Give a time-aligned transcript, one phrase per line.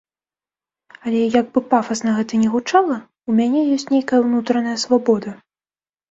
[1.07, 2.97] Але, як бы пафасна гэта ні гучала,
[3.31, 5.35] у мяне ёсць нейкая ўнутраная свабода.